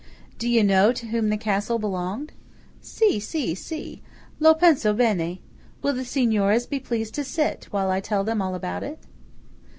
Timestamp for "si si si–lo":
2.81-4.55